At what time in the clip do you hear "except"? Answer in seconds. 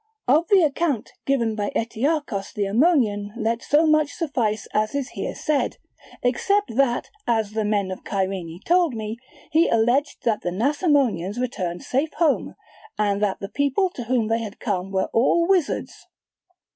6.23-6.75